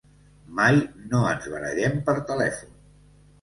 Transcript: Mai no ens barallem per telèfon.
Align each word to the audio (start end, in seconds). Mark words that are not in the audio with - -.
Mai 0.59 0.79
no 1.11 1.19
ens 1.33 1.45
barallem 1.57 2.01
per 2.09 2.17
telèfon. 2.31 2.75